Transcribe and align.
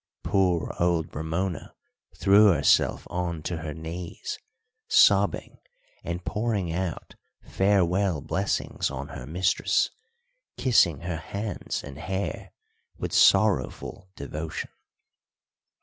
Poor 0.23 0.75
old 0.79 1.15
Ramona 1.15 1.75
threw 2.17 2.47
herself 2.51 3.05
on 3.11 3.43
to 3.43 3.57
her 3.57 3.75
knees, 3.75 4.39
sobbing 4.87 5.59
and 6.03 6.25
pouring 6.25 6.73
out 6.73 7.13
farewell 7.43 8.19
blessings 8.19 8.89
on 8.89 9.09
her 9.09 9.27
mistress, 9.27 9.91
kissing 10.57 11.01
her 11.01 11.17
hands 11.17 11.83
and 11.83 11.99
hair 11.99 12.51
with 12.97 13.13
sorrowful 13.13 14.09
devotion. 14.15 14.71